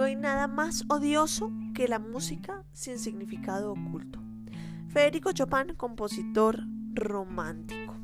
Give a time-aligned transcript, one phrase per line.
[0.00, 4.18] No hay nada más odioso que la música sin significado oculto.
[4.88, 6.60] Federico Chopin, compositor
[6.94, 7.94] romántico.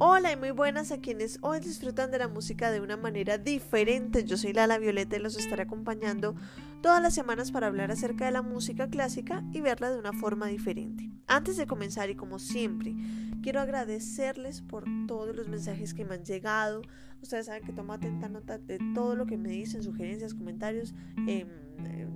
[0.00, 4.24] Hola y muy buenas a quienes hoy disfrutan de la música de una manera diferente.
[4.24, 6.34] Yo soy Lala Violeta y los estaré acompañando
[6.80, 10.46] todas las semanas para hablar acerca de la música clásica y verla de una forma
[10.46, 11.10] diferente.
[11.26, 12.94] Antes de comenzar y como siempre,
[13.42, 16.82] quiero agradecerles por todos los mensajes que me han llegado.
[17.22, 20.94] Ustedes saben que tomo atenta nota de todo lo que me dicen, sugerencias, comentarios,
[21.26, 21.48] em,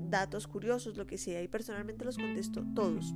[0.08, 3.14] datos curiosos, lo que sea, y personalmente los contesto todos.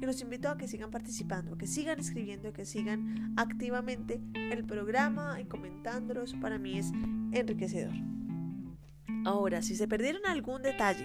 [0.00, 5.40] Y los invito a que sigan participando, que sigan escribiendo, que sigan activamente el programa
[5.40, 6.22] y comentándolo.
[6.22, 6.92] Eso para mí es
[7.32, 8.17] enriquecedor.
[9.24, 11.04] Ahora, si se perdieron algún detalle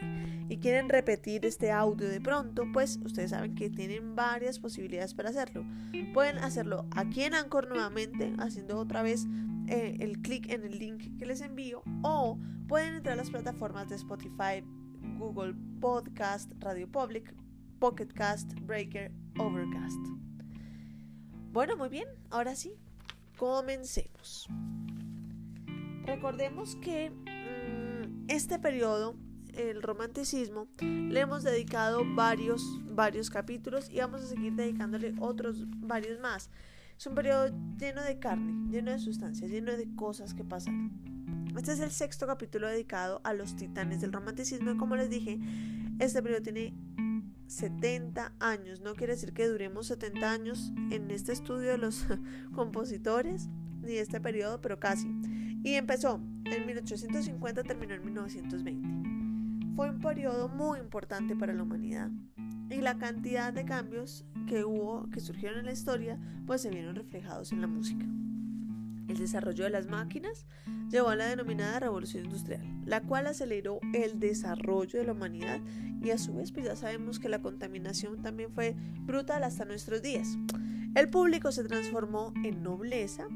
[0.49, 5.29] y quieren repetir este audio de pronto, pues ustedes saben que tienen varias posibilidades para
[5.29, 5.65] hacerlo.
[6.13, 9.25] Pueden hacerlo aquí en Anchor nuevamente, haciendo otra vez
[9.67, 13.89] eh, el clic en el link que les envío, o pueden entrar a las plataformas
[13.89, 14.63] de Spotify,
[15.17, 17.33] Google Podcast, Radio Public,
[17.79, 19.99] Pocket Cast, Breaker, Overcast.
[21.51, 22.73] Bueno, muy bien, ahora sí,
[23.37, 24.47] comencemos.
[26.05, 27.11] Recordemos que
[28.33, 29.15] este periodo,
[29.53, 36.19] el romanticismo, le hemos dedicado varios, varios capítulos y vamos a seguir dedicándole otros varios
[36.19, 36.49] más.
[36.97, 40.91] Es un periodo lleno de carne, lleno de sustancias, lleno de cosas que pasaron.
[41.55, 45.39] Este es el sexto capítulo dedicado a los titanes del romanticismo y como les dije,
[45.99, 46.73] este periodo tiene
[47.45, 48.81] 70 años.
[48.81, 52.07] No quiere decir que duremos 70 años en este estudio de los
[52.55, 53.47] compositores
[53.83, 55.07] ni este periodo, pero casi.
[55.63, 59.73] Y empezó en 1850, terminó en 1920.
[59.75, 62.11] Fue un periodo muy importante para la humanidad
[62.69, 66.95] y la cantidad de cambios que hubo, que surgieron en la historia, pues se vieron
[66.95, 68.05] reflejados en la música.
[69.07, 70.45] El desarrollo de las máquinas
[70.89, 75.59] llevó a la denominada revolución industrial, la cual aceleró el desarrollo de la humanidad
[76.01, 80.01] y a su vez pues ya sabemos que la contaminación también fue brutal hasta nuestros
[80.01, 80.37] días.
[80.95, 83.27] El público se transformó en nobleza,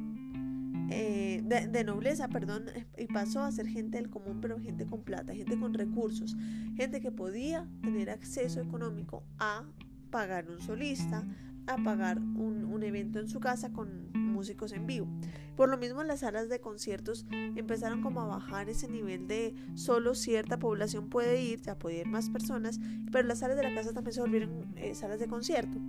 [0.89, 2.65] eh, de, nobleza, perdón,
[2.97, 6.35] y pasó a ser gente del común, pero gente con plata, gente con recursos,
[6.75, 9.65] gente que podía tener acceso económico a
[10.09, 11.25] pagar un solista,
[11.67, 15.07] a pagar un, evento en su casa con músicos en vivo.
[15.55, 20.13] Por lo mismo las salas de conciertos empezaron como a bajar ese nivel de solo
[20.13, 22.79] cierta población puede ir, ya puede ir más personas,
[23.11, 25.79] pero las salas de la casa también se volvieron eh, salas de concierto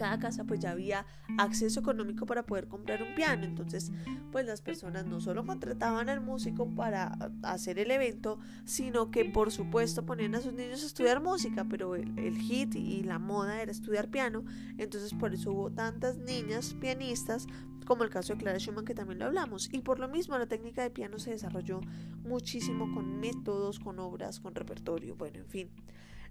[0.00, 1.04] cada casa pues ya había
[1.36, 3.44] acceso económico para poder comprar un piano.
[3.44, 3.92] Entonces
[4.32, 9.52] pues las personas no solo contrataban al músico para hacer el evento, sino que por
[9.52, 13.60] supuesto ponían a sus niños a estudiar música, pero el, el hit y la moda
[13.60, 14.42] era estudiar piano.
[14.78, 17.46] Entonces por eso hubo tantas niñas pianistas
[17.84, 19.68] como el caso de Clara Schumann que también lo hablamos.
[19.70, 21.82] Y por lo mismo la técnica de piano se desarrolló
[22.22, 25.70] muchísimo con métodos, con obras, con repertorio, bueno, en fin.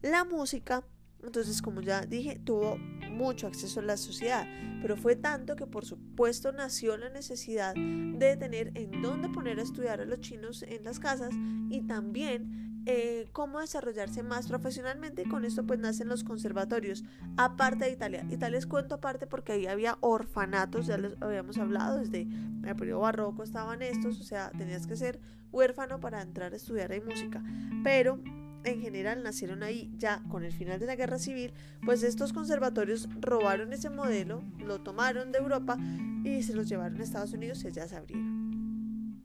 [0.01, 0.83] La música
[1.23, 2.77] entonces, como ya dije, tuvo
[3.09, 4.47] mucho acceso a la sociedad,
[4.81, 9.63] pero fue tanto que por supuesto nació la necesidad de tener en dónde poner a
[9.63, 11.33] estudiar a los chinos en las casas
[11.69, 17.03] y también eh, cómo desarrollarse más profesionalmente y con esto pues nacen los conservatorios,
[17.37, 18.25] aparte de Italia.
[18.29, 22.27] Italia es cuento aparte porque ahí había orfanatos, ya les habíamos hablado, desde
[22.65, 25.19] el periodo barroco estaban estos, o sea, tenías que ser
[25.51, 27.43] huérfano para entrar a estudiar ahí música,
[27.83, 28.19] pero
[28.63, 31.53] en general nacieron ahí ya con el final de la guerra civil,
[31.83, 35.77] pues estos conservatorios robaron ese modelo, lo tomaron de Europa
[36.23, 39.23] y se los llevaron a Estados Unidos y allá se abrieron.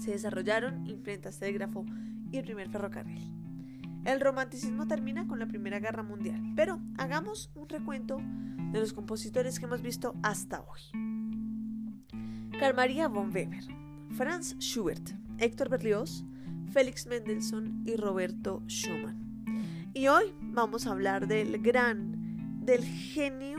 [0.00, 1.84] Se desarrollaron imprentas, telégrafo
[2.30, 3.32] y el primer ferrocarril.
[4.04, 8.20] El romanticismo termina con la Primera Guerra Mundial, pero hagamos un recuento
[8.72, 10.80] de los compositores que hemos visto hasta hoy.
[12.60, 13.64] Carl Maria von Weber,
[14.16, 16.24] Franz Schubert, Héctor Berlioz,
[16.72, 19.90] Félix Mendelssohn y Roberto Schumann.
[19.94, 23.58] Y hoy vamos a hablar del gran, del genio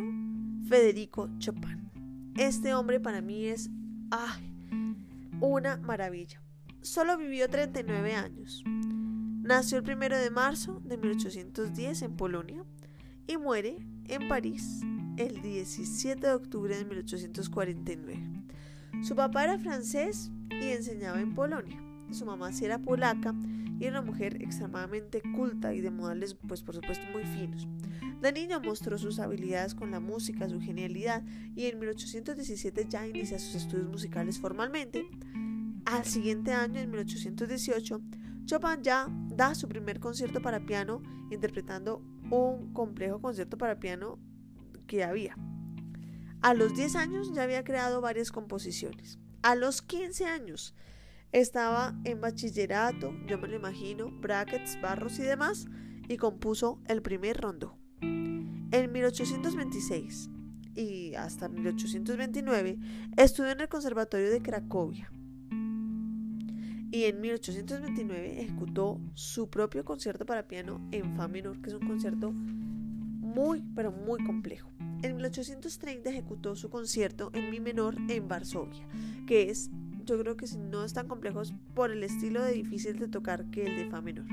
[0.67, 1.89] Federico Chopin.
[2.37, 3.69] Este hombre para mí es
[4.11, 4.53] ay,
[5.41, 6.41] una maravilla.
[6.81, 8.63] Solo vivió 39 años.
[8.65, 12.63] Nació el 1 de marzo de 1810 en Polonia
[13.27, 14.81] y muere en París
[15.17, 18.43] el 17 de octubre de 1849.
[19.01, 21.81] Su papá era francés y enseñaba en Polonia.
[22.11, 23.33] Su mamá sí era polaca
[23.79, 27.67] y era una mujer extremadamente culta y de modales, pues por supuesto, muy finos.
[28.21, 31.23] De niño mostró sus habilidades con la música, su genialidad,
[31.55, 35.07] y en 1817 ya inicia sus estudios musicales formalmente.
[35.85, 38.01] Al siguiente año, en 1818,
[38.45, 42.01] Chopin ya da su primer concierto para piano, interpretando
[42.31, 44.17] un complejo concierto para piano
[44.87, 45.35] que había.
[46.41, 49.19] A los 10 años ya había creado varias composiciones.
[49.43, 50.73] A los 15 años
[51.37, 55.67] Estaba en bachillerato, yo me lo imagino, brackets, barros y demás,
[56.09, 57.77] y compuso el primer rondo.
[58.01, 60.31] En 1826
[60.73, 62.79] y hasta 1829
[63.17, 65.11] estudió en el Conservatorio de Cracovia.
[66.89, 71.87] Y en 1829 ejecutó su propio concierto para piano en Fa menor, que es un
[71.87, 74.71] concierto muy, pero muy complejo.
[75.03, 78.87] En 1830 ejecutó su concierto en Mi menor en Varsovia,
[79.27, 79.69] que es,
[80.07, 81.43] yo creo que no es tan complejo
[81.75, 84.25] por el estilo de difícil de tocar que el de Fa menor.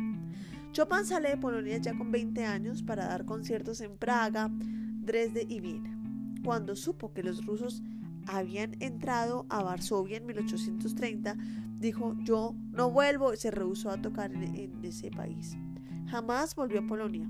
[0.73, 5.61] Chopin sale de Polonia ya con 20 años para dar conciertos en Praga, Dresde y
[5.61, 5.99] Viena.
[6.43, 7.83] Cuando supo que los rusos
[8.27, 11.37] habían entrado a Varsovia en 1830,
[11.79, 15.57] dijo yo no vuelvo y se rehusó a tocar en ese país.
[16.07, 17.29] Jamás volvió a Polonia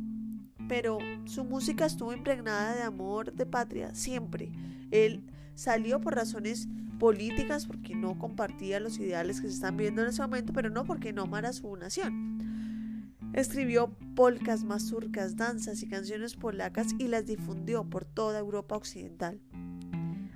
[0.69, 4.51] pero su música estuvo impregnada de amor de patria siempre.
[4.91, 5.23] Él
[5.55, 6.69] salió por razones
[6.99, 10.85] políticas porque no compartía los ideales que se están viendo en ese momento, pero no
[10.85, 13.19] porque no amara su nación.
[13.33, 19.41] Escribió polcas, mazurcas, danzas y canciones polacas y las difundió por toda Europa occidental.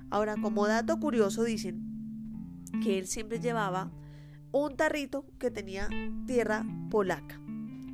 [0.09, 1.89] Ahora, como dato curioso, dicen
[2.83, 3.91] que él siempre llevaba
[4.51, 5.87] un tarrito que tenía
[6.25, 7.39] tierra polaca.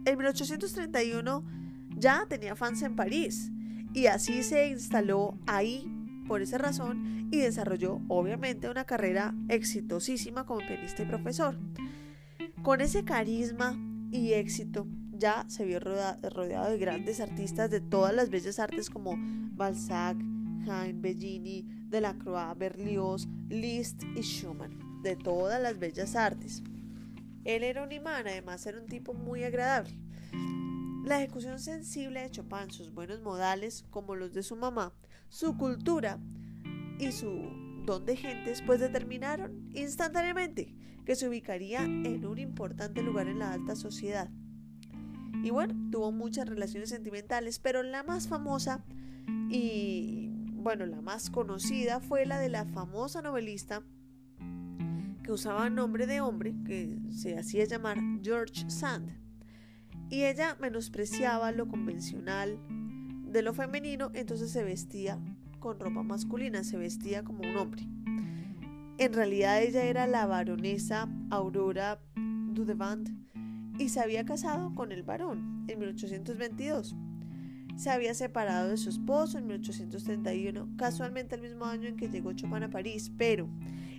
[0.05, 1.43] En 1831
[1.97, 3.51] ya tenía fans en París
[3.93, 5.91] y así se instaló ahí
[6.27, 11.57] por esa razón y desarrolló obviamente una carrera exitosísima como pianista y profesor.
[12.63, 13.77] Con ese carisma
[14.11, 19.15] y éxito ya se vio rodeado de grandes artistas de todas las bellas artes como
[19.17, 20.17] Balzac,
[20.67, 26.63] Haydn, Bellini, Delacroix, Berlioz, Liszt y Schumann, de todas las bellas artes.
[27.43, 29.93] Él era un imán, además era un tipo muy agradable.
[31.05, 34.91] La ejecución sensible de Chopin, sus buenos modales como los de su mamá,
[35.29, 36.17] su cultura
[36.97, 37.43] y su
[37.85, 40.73] don de gentes, pues determinaron instantáneamente
[41.05, 44.31] que se ubicaría en un importante lugar en la alta sociedad.
[45.43, 48.83] Y bueno, tuvo muchas relaciones sentimentales, pero la más famosa
[49.51, 53.83] y bueno, la más conocida fue la de la famosa novelista
[55.21, 59.24] que usaba nombre de hombre, que se hacía llamar George Sand
[60.09, 62.59] y ella menospreciaba lo convencional
[63.31, 65.19] de lo femenino, entonces se vestía
[65.59, 67.83] con ropa masculina, se vestía como un hombre.
[68.97, 73.09] En realidad ella era la baronesa Aurora Dudevant
[73.77, 76.95] y se había casado con el varón en 1822.
[77.75, 82.31] Se había separado de su esposo en 1831, casualmente el mismo año en que llegó
[82.31, 83.49] Chopin a París, pero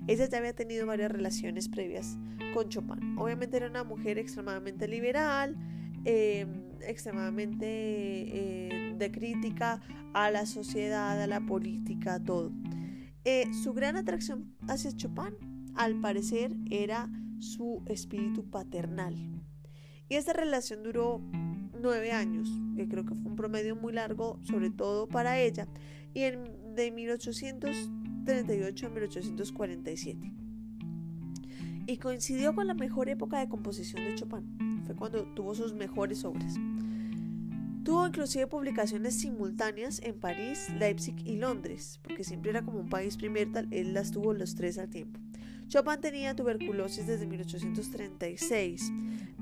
[0.06, 2.17] ella ya había tenido varias relaciones previas
[2.55, 3.19] con Chopin.
[3.19, 5.56] Obviamente era una mujer extremadamente liberal,
[6.08, 9.81] Em, extremadamente eh, de crítica
[10.14, 12.53] a la sociedad, a la política, a todo.
[13.25, 15.35] Eh, su gran atracción hacia Chopin,
[15.75, 17.11] al parecer, era
[17.41, 19.17] su espíritu paternal.
[20.08, 21.20] Y esta relación duró
[21.82, 25.67] nueve años, que creo que fue un promedio muy largo, sobre todo para ella,
[26.14, 30.32] y de 1838 a 1847.
[31.88, 36.25] Y coincidió con la mejor época de composición de Chopin fue cuando tuvo sus mejores
[36.25, 36.55] obras.
[37.85, 43.17] Tuvo inclusive publicaciones simultáneas en París, Leipzig y Londres, porque siempre era como un país
[43.17, 45.21] primer tal, él las tuvo los tres al tiempo.
[45.69, 48.93] Chopin tenía tuberculosis desde 1836,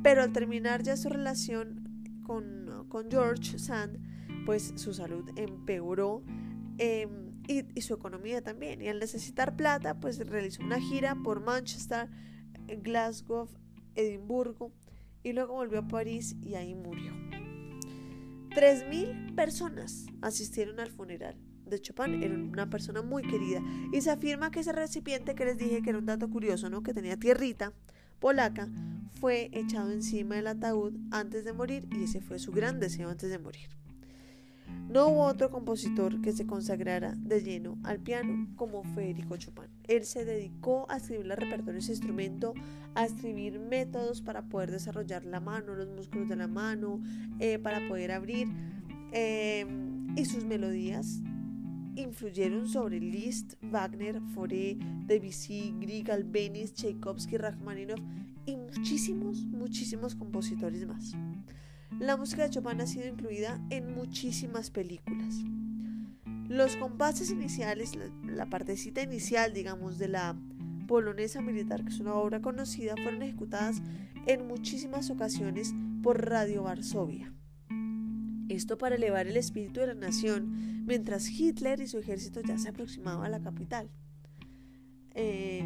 [0.03, 2.55] pero al terminar ya su relación con,
[3.11, 3.99] George Sand,
[4.47, 6.23] pues su salud empeoró
[6.79, 8.81] em, y, su economía también.
[8.83, 12.09] Y al necesitar plata, pues realizó una gira por Manchester,
[12.83, 13.49] Glasgow,
[13.95, 14.73] Edimburgo
[15.25, 17.13] y luego volvió a París y ahí murió.
[18.51, 22.23] 3.000 personas asistieron al funeral de Chopin.
[22.23, 23.61] Era una persona muy querida.
[23.93, 26.83] Y se afirma que ese recipiente que les dije que era un dato curioso, ¿no?
[26.83, 27.73] Que tenía tierrita
[28.21, 28.69] polaca,
[29.21, 33.29] fue echado encima del ataúd antes de morir y ese fue su gran deseo antes
[33.29, 33.69] de morir.
[34.89, 39.65] No hubo otro compositor que se consagrara de lleno al piano como Federico Chopin.
[39.89, 42.55] Él se dedicó a escribir el repertorio de instrumento,
[42.95, 47.01] a escribir métodos para poder desarrollar la mano, los músculos de la mano,
[47.41, 48.49] eh, para poder abrir.
[49.13, 51.21] Em, y sus melodías
[51.97, 58.01] influyeron sobre Liszt, Wagner, Fauré, Debussy, Grieg, Albéniz, Tchaikovsky, Rachmaninoff
[58.47, 61.15] y muchísimos, muchísimos compositores más.
[62.01, 65.37] La música de Chopin ha sido incluida en muchísimas películas.
[66.49, 67.93] Los compases iniciales,
[68.25, 70.37] la, partecita inicial, digamos, de la
[70.89, 73.81] polonesa militar, que es una obra conocida, fueron ejecutadas
[74.27, 75.73] en muchísimas ocasiones
[76.03, 77.33] por Radio Varsovia.
[78.49, 82.71] Esto para elevar el espíritu de la nación, mientras Hitler y su ejército ya se
[82.71, 83.89] aproximaban a la capital.
[85.15, 85.65] Eh,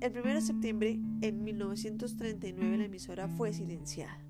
[0.00, 4.29] el 1 de septiembre en 1939 la emisora fue silenciada.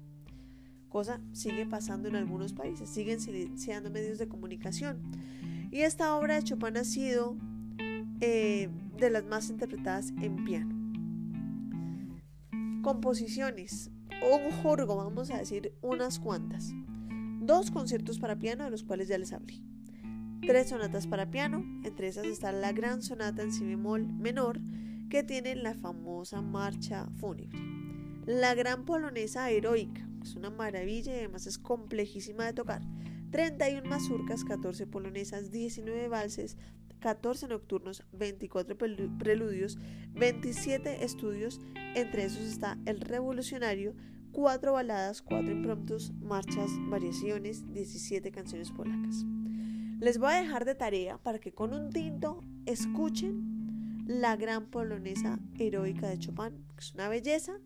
[0.90, 5.00] Cosa sigue pasando en algunos países, siguen silenciando medios de comunicación.
[5.70, 7.36] Y esta obra de Chopin ha sido
[8.20, 8.68] eh,
[8.98, 10.74] de las más interpretadas en piano.
[12.82, 16.72] Composiciones, un jurgo, vamos a decir unas cuantas.
[17.40, 19.62] Dos conciertos para piano, de los cuales ya les hablé.
[20.44, 24.60] Tres sonatas para piano, entre esas está la gran sonata en si bemol menor,
[25.08, 27.58] que tiene la famosa marcha fúnebre.
[28.26, 32.82] La gran polonesa heroica, es una maravilla y además es complejísima de tocar.
[33.30, 36.56] 31 mazurcas, 14 polonesas, 19 valses,
[37.00, 39.78] 14 nocturnos, 24 preludios,
[40.12, 41.60] 27 estudios,
[41.94, 43.94] entre esos está el revolucionario,
[44.32, 49.24] 4 baladas, 4 impromptus, marchas, variaciones, 17 canciones polacas.
[49.98, 55.38] Les voy a dejar de tarea para que con un tinto escuchen la gran polonesa
[55.58, 57.58] heroica de Chopin, que es una belleza,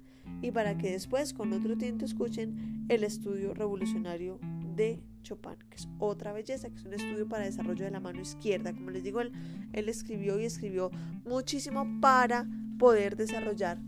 [0.43, 4.39] y para que después con otro tinto escuchen el estudio revolucionario
[4.75, 8.21] de Chopin, que es otra belleza, que es un estudio para desarrollo de la mano
[8.21, 8.73] izquierda.
[8.73, 9.33] Como les digo, él,
[9.73, 10.91] él escribió y escribió
[11.25, 12.47] muchísimo para
[12.79, 13.79] poder desarrollar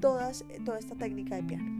[0.00, 1.76] todas, toda esta técnica de piano.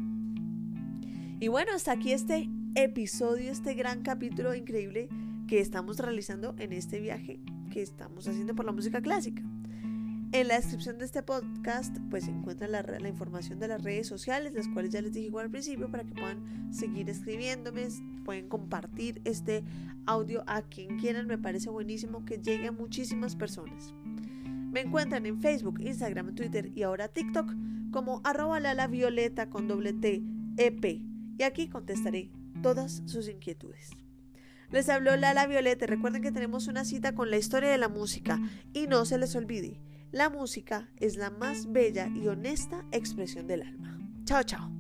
[1.41, 5.09] Y bueno, hasta aquí este episodio, este gran capítulo increíble
[5.49, 9.43] que estamos realizando en este viaje que estamos haciendo por la música clásica.
[10.33, 14.68] En la descripción de este podcast pues se la, información de las redes sociales, las
[14.68, 17.88] cuales ya les dije al principio, para que puedan seguir escribiéndome,
[18.25, 19.64] pueden compartir este
[20.04, 23.95] audio a quien quieran, me parece buenísimo que llegue a muchísimas personas.
[24.73, 27.52] Me encuentran en Facebook, Instagram, Twitter y ahora TikTok
[27.92, 30.23] como arroba lala violeta con doble T,
[30.59, 31.02] EP,
[31.38, 32.30] y aquí contestaré
[32.62, 33.90] todas sus inquietudes.
[34.73, 38.40] Les habló Lala Violeta, recuerden que tenemos una cita con la historia de la música
[38.73, 39.80] y no se les olvide
[40.13, 43.99] la música es la más bella y honesta expresión del alma.
[44.25, 44.75] Chao, chao.